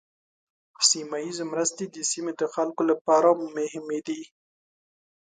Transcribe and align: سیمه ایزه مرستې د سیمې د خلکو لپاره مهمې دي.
سیمه 0.89 1.17
ایزه 1.25 1.45
مرستې 1.51 1.85
د 1.89 1.95
سیمې 2.11 2.33
د 2.41 2.43
خلکو 2.53 2.81
لپاره 2.91 3.29
مهمې 3.57 3.99
دي. 4.07 4.21